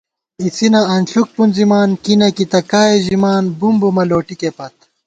اِڅِنہ 0.41 0.81
انݪُک 0.93 1.27
پُونزِمان، 1.35 1.89
کی 2.03 2.13
نہ 2.19 2.27
کی 2.35 2.45
تہ 2.51 2.59
کائےژِمان 2.71 3.43
بُم 3.59 3.73
بُمہ 3.81 4.03
لوٹِکےپت 4.09 4.75